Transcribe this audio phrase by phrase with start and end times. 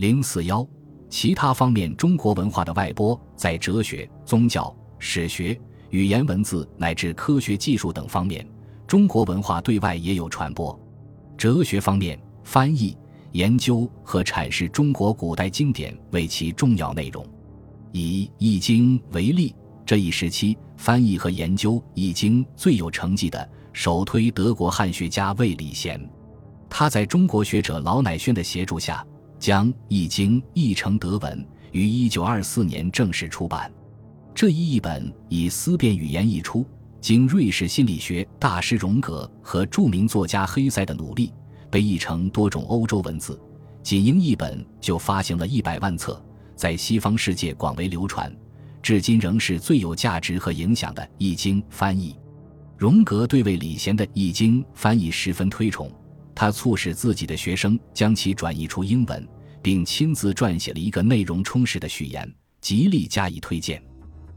[0.00, 0.66] 零四幺，
[1.10, 5.54] 其他方面中国文化的外播，在哲学、宗教、史学、
[5.90, 8.48] 语言文字乃至科学技术等方面，
[8.86, 10.74] 中国文化对外也有传播。
[11.36, 12.96] 哲学方面，翻译、
[13.32, 17.22] 研究和阐释中国古代经典为其重要内容。
[17.92, 19.54] 以《易经》为例，
[19.84, 26.00] 这一时期翻译和研究《易经》最有成绩的，首推德国汉学家魏礼贤。
[26.70, 29.04] 他在中国学者老乃宣的协助下。
[29.40, 33.72] 将《易经》译成德文，于一九二四年正式出版。
[34.34, 36.64] 这一译本以思辨语言译出，
[37.00, 41.32] 经瑞士心理学大师荣格和著名作家黑塞的努力，
[41.70, 43.40] 被译成多种欧洲文字。
[43.82, 46.22] 仅英译本就发行了一百万册，
[46.54, 48.30] 在西方世界广为流传，
[48.82, 52.14] 至今仍是最有价值和影响的《易经》翻译。
[52.76, 55.90] 荣格对魏礼贤的《易经》翻译十分推崇。
[56.40, 59.28] 他促使自己的学生将其转译出英文，
[59.60, 63.82] 并亲自撰写了一个内容充实的序言，极力加以推荐。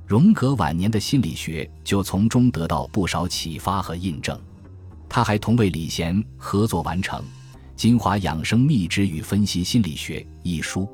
[0.06, 4.38] 荣格晚年的心理学就从中得到不少启发和印证。
[5.08, 7.22] 他还同魏礼贤合作完成
[7.78, 10.86] 《精华养生秘旨与分析心理学》一书。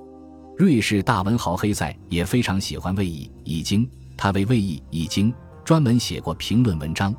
[0.60, 5.34] 瑞士大文豪黑塞也非常喜欢《魏易》易经，他为《魏易》易经
[5.66, 7.12] 专门写过评论文章，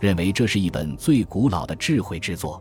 [0.00, 2.60] 认为这是一本最古老的智慧之作。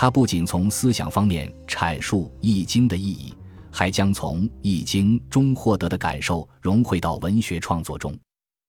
[0.00, 3.34] 他不仅从思想方面阐述《易经》的意义，
[3.68, 8.16] 还将从《易经》中获得的感受融汇到文学创作中。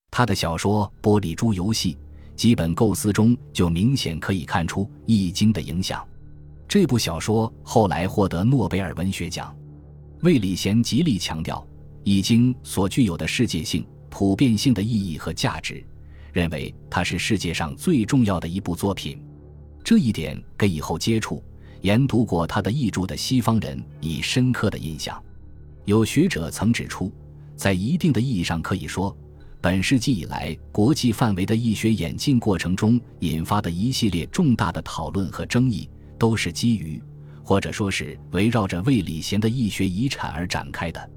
[0.10, 1.94] 他的小说《玻璃珠游戏》
[2.36, 6.04] 基本构思中就明显可以看出《易经》的影响。
[6.68, 9.56] 这部小说后来获得诺贝尔文学奖。
[10.22, 11.58] 魏礼贤极力强调
[12.04, 15.86] 《易经》所具有的世界性、普遍性的意义和价值，
[16.34, 19.24] 认为它是世界上最重要的一部作品。
[19.90, 21.44] 这一点给以后接触、
[21.82, 25.20] 研读过他的译著的西方人以深刻的印象。
[25.86, 27.12] 有学者曾指出，
[27.56, 29.18] 在一定的意义上可以说，
[29.60, 37.02] 本世纪以来国际范围的医学演进过程中引发的一系列重大的讨论和争议，都是基于，
[37.44, 41.10] 或者说是围绕着魏礼贤的易学遗产而展开的。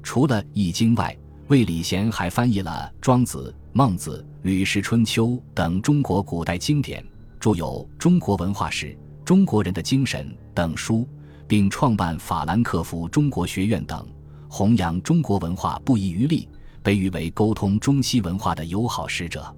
[0.00, 1.18] 除了《易经》外，
[1.48, 7.04] 魏礼贤还翻译了《庄子》《孟子》《吕氏春秋》等中国古代经典。
[7.42, 8.86] 著有《中国文化史》
[9.24, 11.08] 《中国人的精神》等书，
[11.48, 14.06] 并创办法兰克福中国学院等，
[14.48, 16.48] 弘扬中国文化不遗余力，
[16.84, 19.52] 被誉为沟通中西文化的友好使者。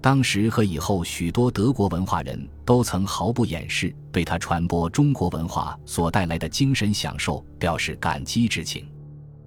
[0.00, 8.88] 当时和以后，许多德国文化人都曾毫不掩饰对他传播中国文化所带来的精神享受表示感激之情。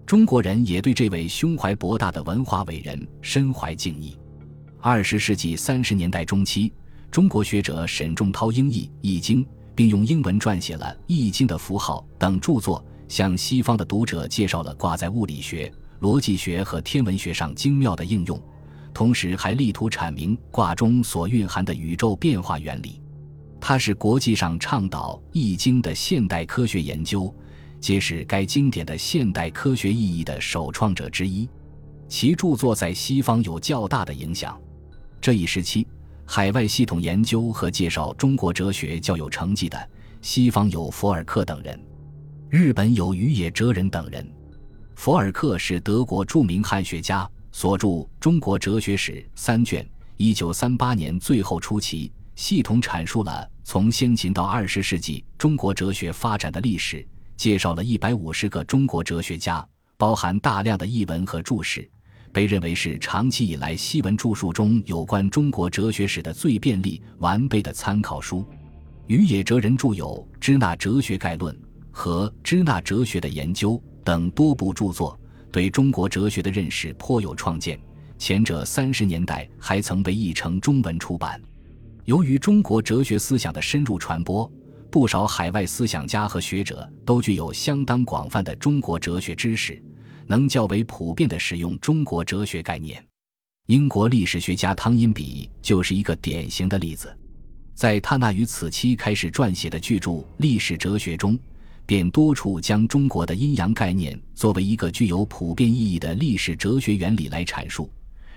[0.06, 4.16] 中国人也对这位胸怀博大的文化伟人深怀敬意。
[4.80, 6.72] 二十世纪三十年代中期。
[7.12, 9.44] 中国学者沈仲涛英译《易经》，
[9.76, 18.42] 并用英文撰写了《易经》的符号等著作，向西方的读者介绍了挂在物理学、逻辑学和天文学上精妙的应用，
[18.94, 23.02] 同时还力图阐明卦中所蕴含的宇宙变化原理。
[23.60, 27.34] 他是国际上倡导《易经》的现代科学研究，
[27.82, 31.46] 揭示该经典的现代科学意义的首创者之一。
[32.08, 34.58] 其著作在西方有较大的影响。
[35.20, 35.86] 这一时期。
[36.34, 39.90] 海外系统研究和介绍中国哲学较有成绩的，
[40.22, 41.78] 西方有佛尔克等人，
[42.50, 44.26] 日本有宇野哲人等人。
[44.96, 47.88] 佛尔克是德国著名汉学家，所著
[48.18, 57.06] 《中国哲学史》三卷，一九三八年最后出齐，系统阐述了从先秦到二十世纪中国哲学发展的历史，
[57.36, 59.68] 介绍了一百五十个中国哲学家，
[59.98, 61.86] 包含大量的译文和注释。
[62.32, 68.46] 被认为是长期以来西文著述中有关中国哲学史的最便利、完备的参考书。
[69.08, 71.54] 于野哲人著有《支那哲学概论》
[71.92, 73.72] 和《支那哲学的研究》
[74.04, 75.20] 等多部著作，
[75.52, 77.78] 对中国哲学的认识颇有创建。
[78.18, 81.42] 前者三十年代还曾被译成中文出版。
[82.06, 84.50] 由于中国哲学思想的深入传播，
[84.90, 89.82] 不少海外思想家和学者都具有相当广泛的中国哲学知识。
[90.28, 93.04] 能较为普遍地使用中国哲学概念，
[93.68, 97.16] 英国历史学家汤因比就是一个典型的例子。
[97.74, 101.38] 在他那于此期开始撰写的巨著《历史哲学》中，
[101.86, 107.92] 便多处将中国的阴阳概念作为一个具有普遍意义的历史哲学原理来阐述，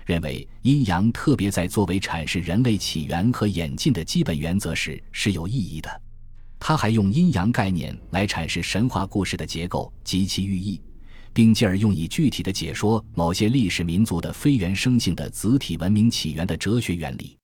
[0.05, 6.01] 认为阴阳特别在作为阐释人类起源和演进的基本原则时是有意义的。
[6.57, 10.81] 他还用阴阳概念来阐释神话故事的结构及其寓意。
[11.35, 17.37] 并进而用以具体的解说某些历史民族的非原生性的子体文明起源的哲学原理。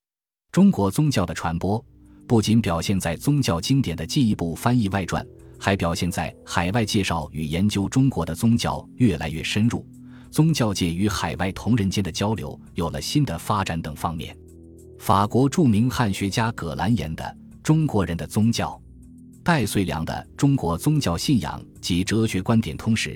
[0.50, 1.84] 中国宗教的传播
[2.26, 5.28] 不仅表现在宗教经典的进一步翻译外传，
[5.60, 9.86] 还表现在海外介绍与研究中国的宗教越来越深入，
[10.30, 14.34] 宗教界与海外同仁间的交流有了新的发展等方面。
[15.00, 17.24] 法国著名汉学家葛兰言的
[17.62, 18.70] 《中国人的宗教》，
[19.44, 23.10] 戴遂良的《中国宗教信仰及哲学观点通史》，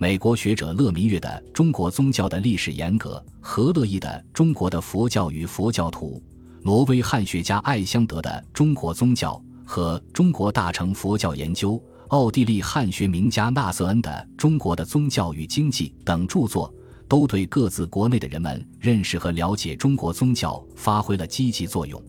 [0.00, 6.22] 美国学者乐弥月的《中国宗教的历史沿革》，何乐毅的《中国的佛教与佛教徒》，
[6.64, 9.32] 挪威汉学家艾香德的《中国宗教》。
[9.66, 16.72] 和中国大乘佛教研究，奥地利汉学名家纳瑟恩的《中国的宗教与经济》等著作，
[17.08, 22.00] 都对各自国内的人们认识和了解中国宗教发挥了积极作用。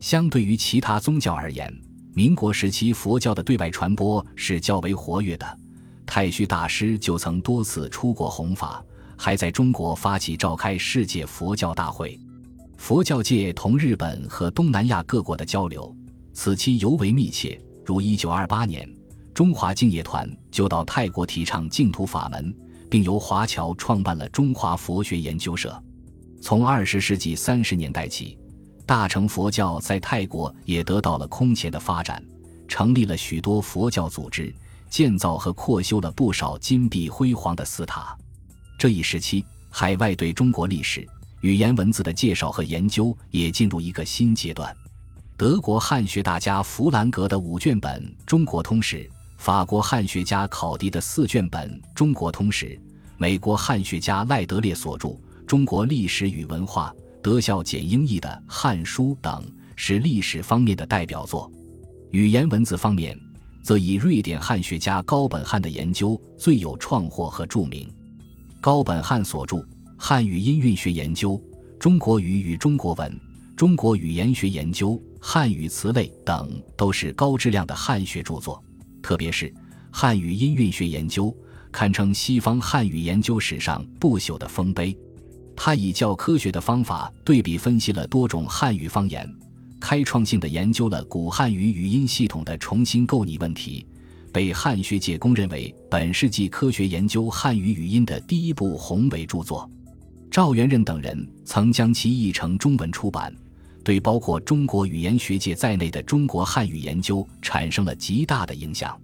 [0.00, 1.74] 相对于其他宗教而言，
[2.14, 5.58] 民国时期佛教的对外传播是较为活跃的。
[6.14, 8.84] 太虚大师就曾多次出国弘法，
[9.16, 12.20] 还在中国发起召开世界佛教大会。
[12.76, 15.90] 佛教界同日本和东南亚各国的交流。
[16.34, 18.86] 此期尤为密切，如一九二八年，
[19.32, 22.54] 中华净业团就到泰国提倡净土法门，
[22.90, 25.82] 并由华侨创办了中华佛学研究社。
[26.42, 28.38] 从二十世纪三十年代起，
[28.84, 32.22] 大乘佛教在泰国也得到了空前的发展，
[32.68, 34.54] 成立了许多佛教组织，
[34.92, 38.14] 建造和扩修了不少金碧辉煌的寺塔。
[38.76, 41.08] 这一时期，海外对中国历史、
[41.40, 44.76] 语言文字的介绍和研究也进入一个新阶段。
[45.34, 48.98] 德国汉学大家弗兰格的五卷本《中国通史》，
[49.38, 52.66] 法国汉学家考迪的四卷本《中国通史》，
[53.16, 55.08] 美国汉学家赖德烈所著
[55.46, 59.42] 《中国历史与文化》，德孝简英译的《汉书》等，
[59.74, 61.50] 是历史方面的代表作。
[62.10, 63.18] 语言文字方面，
[63.62, 67.88] 则以瑞典汉学家高本汉的研究最有创获和著名。
[68.60, 69.56] 高本汉所著
[69.96, 71.32] 《汉语音韵学研究》
[71.78, 73.10] 《中国语与中国文》。
[73.54, 78.60] 中国语言学研究、汉语词类等都是高质量的汉学著作，
[79.00, 79.52] 特别是
[79.92, 81.32] 汉语音韵学研究，
[81.70, 84.96] 堪称西方汉语研究史上不朽的丰碑。
[85.54, 89.28] 他以较科学的方法对比分析了多种汉语方言，
[89.82, 93.84] 开创性的研究了古汉语语音系统的重新构拟问题，
[94.32, 99.68] 被汉学界公认为本世纪科学研究汉语语音的第一部宏伟著作。
[100.30, 103.34] 赵元任等人曾将其译成中文出版。
[103.82, 108.96] 对包括中国语言学界在内的中国汉语研究产生了极大的影响。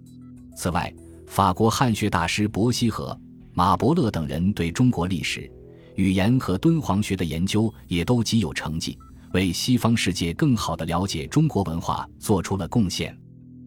[0.55, 0.95] 此外，
[1.27, 3.19] 法国汉学大师伯希和、
[3.53, 5.51] 马伯乐等人对中国历史、
[5.97, 8.97] 语言和敦煌学的研究也都极有成绩，
[9.33, 13.17] 为西方世界更好地了解中国文化做出了贡献。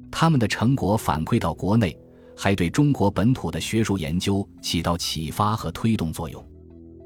[0.10, 1.98] 他们的成果反馈到国内，
[2.36, 6.46] 还对中国本土的学术研究起到启发和推动作用。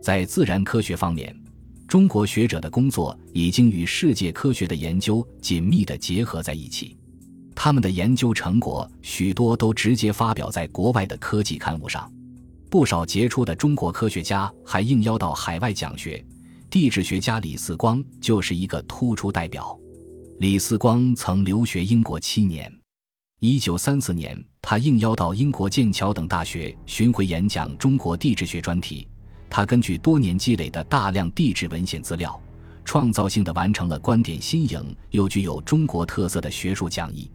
[0.01, 1.35] 在自然科学方面，
[1.87, 6.97] 中国学者的工作已经与世界科学的研究紧密地结合在一起，
[7.53, 12.11] 他们的研究成果许多都直接发表在国外的科技刊物上，
[12.71, 16.23] 不少杰出的中国科学家还应邀到海外讲学。
[16.75, 19.79] 地质学家李四光就是一个突出代表。
[20.39, 22.69] 李四光曾留学英国七年
[23.39, 29.07] ，1934年，他应邀到英国剑桥等大学巡回演讲中国地质学专题。
[29.49, 32.37] 他根据多年积累的大量地质文献资料，
[32.83, 37.31] 创造性的完成了观点新颖又具有中国特色的学术讲义，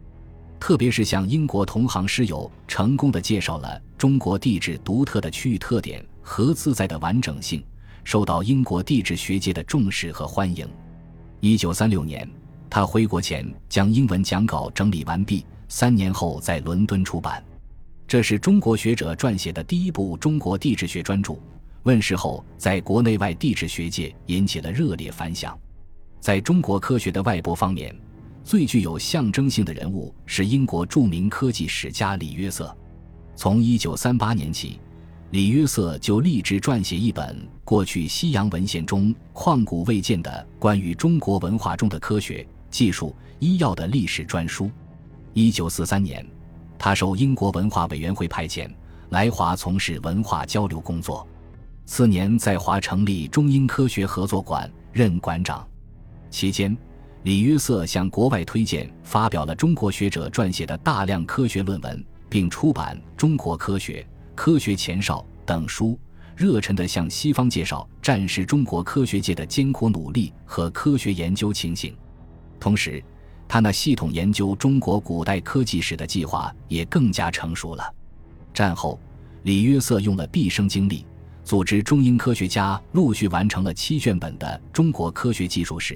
[0.59, 7.63] 特别是向英国同行师友成功的介绍了中国地质独特的区域特点和自在的完整性，
[8.03, 10.67] 受到英国地质学界的重视和欢迎。
[11.39, 12.29] 一九三六年，
[12.69, 17.43] 他回国前将英文讲稿整理完毕，三年后在伦敦出版。
[18.07, 21.33] 这是中国学者撰写的第一部中国地质学专著。
[21.83, 25.57] 问世后，在国内外地质学界引起了热烈反响。
[26.19, 27.95] 在中国科学的外部方面，
[28.43, 32.75] 最具有象征性的人物是英国著名科技史家李约瑟。
[33.35, 34.79] 从1938年起，
[35.31, 44.69] 李约瑟就立志撰写一本过去西洋文献中旷古未见的关于中国文化中的科学技术、医药的历史专书。
[45.33, 46.27] 1943年，
[46.77, 48.69] 他受英国文化委员会派遣
[49.11, 51.25] 来华从事文化交流工作。
[51.85, 55.65] 次年，在华成立中英科学合作馆，任馆长。
[56.29, 56.77] 期间，
[57.23, 64.01] 李约瑟向国外推荐发表了中国学者撰写的大量科学论文，并出版《中国科学》
[64.43, 65.99] 《科学前哨》等书，
[66.35, 71.95] 热忱地向西方介绍战时中国科学界的艰苦努力和科学研究情形。
[72.59, 73.03] 同时，
[73.47, 77.93] 他那系统研究中国古代科技史的计划也更加成熟了。
[78.51, 78.99] 战后，
[79.43, 81.05] 李约瑟用了毕生精力。
[81.43, 85.93] 组织中英科学家陆续完成了七卷本的《中国科学技术史》，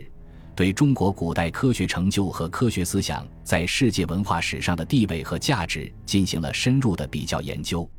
[0.54, 7.90] 对中国古代科学成就和科学思想在世界文化史上的地位和价值进行了深入的比较研究。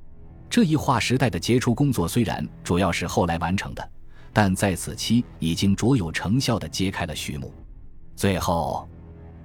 [0.49, 3.91] 这一划时代的杰出工作虽然主要是后来完成的，
[4.33, 7.53] 但在此期已经卓有成效地揭开了序幕。
[8.15, 8.89] 最后，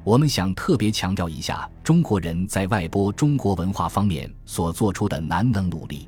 [0.03, 6.08] 我们想特别强调一下中国人在外播中国文化方面所做出的难能努力。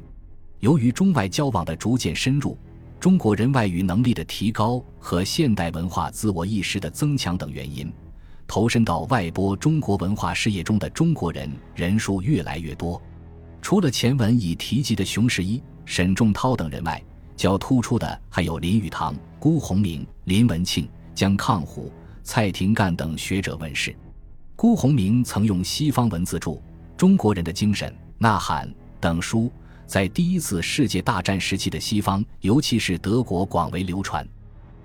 [0.60, 2.58] 由于中外交往的逐渐深入，
[3.00, 7.92] 中国人外语能力的提高和现代文化自我意识的增强等原因，
[8.48, 13.02] 投身到外播中国文化事业中的中国人人数越来越多。
[13.64, 17.02] 除了前文已提及的熊十一、沈仲涛等人外，
[17.38, 21.90] 较突出的还有林语堂、辜鸿铭、林文庆、江抗虎、
[22.24, 23.96] 蔡廷干等学者问世。
[24.58, 26.52] 辜鸿铭曾用西方文字著
[26.98, 28.68] 《中国人的精神》《呐喊》
[29.00, 29.50] 等书，
[29.88, 34.28] 在第一次世界大战时期的西方，尤其是德国广为流传。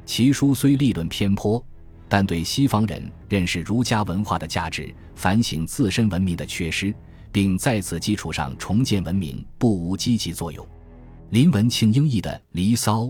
[0.06, 1.60] 其书虽立论偏颇，
[2.08, 6.94] 但对西方人认识儒家文化的价值、反省自身文明的缺失。
[7.38, 10.66] 并在此基础上重建文明，不无积极作用。
[11.30, 13.02] 林文庆英译的《离骚》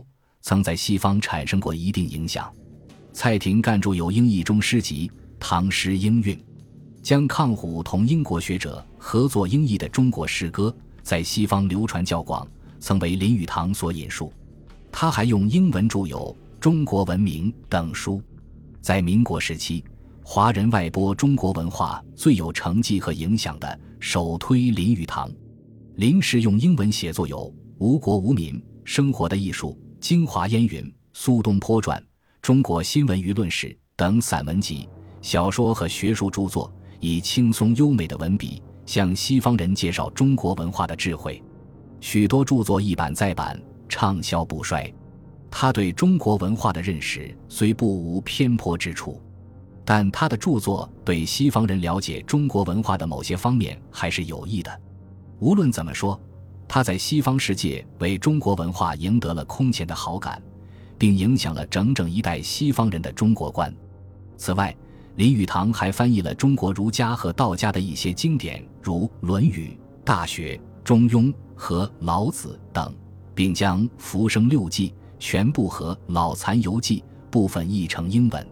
[0.42, 2.52] 曾在西方产生过一定影响。
[3.10, 5.08] 蔡廷干著有英译中诗集
[5.40, 6.36] 《唐诗英韵》，
[7.02, 12.46] 将抗虎同英国学者合作英译的中国诗歌，在西方流传较广，
[12.78, 14.30] 曾为林语堂所引述。
[14.92, 18.20] 他还用英文著有《中国文明》等书。
[18.82, 19.82] 在民国时期，
[20.22, 23.80] 华人外播中国文化最有成绩和影响的。
[24.00, 25.28] 首推林语堂，
[25.96, 27.36] 林氏用英文写作有
[27.78, 31.98] 《无国无民》《生活的艺术》《京华烟云》《苏东坡传》
[32.40, 34.88] 《中国新闻舆论史》等散文集、
[35.20, 41.42] 小说和学术著作，以轻松优美的文笔向西方人介绍中国文化的智慧。
[42.00, 44.92] 许多著作一版再版，畅销不衰。
[45.50, 49.20] 他对中国文化的认识虽不无偏颇之处。
[49.90, 54.70] 但他的著作对西方人了解中国文化的某些方面还是有益的。
[55.38, 56.20] 无论怎么说，
[56.68, 60.42] 他在西方世界为中国文化赢得了空前的好感，
[60.98, 63.74] 并影响了整整一代西方人的中国观。
[64.36, 64.76] 此外，
[65.14, 69.68] 林语堂还翻译了中国儒家和道家的一些经典，如《论语》
[70.04, 70.54] 《大学》
[70.84, 72.94] 《中庸》和《老子》等，
[73.34, 78.46] 并将《浮生六记》全部和《老残游记》部分译成英文。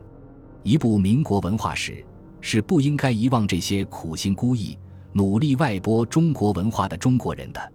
[0.67, 2.05] 一部民国文化史，
[2.41, 4.77] 是不应该遗忘这些苦心孤诣、
[5.13, 7.73] 努力外播中国文化的中国人的。